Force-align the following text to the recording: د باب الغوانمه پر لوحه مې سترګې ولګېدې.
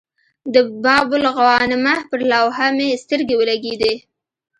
د 0.53 0.55
باب 0.83 1.09
الغوانمه 1.19 1.95
پر 2.09 2.21
لوحه 2.31 2.67
مې 2.77 2.89
سترګې 3.03 3.35
ولګېدې. 3.37 3.93